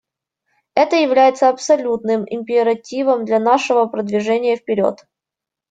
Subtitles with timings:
[0.73, 5.05] Это является абсолютным императивом для нашего продвижения вперед.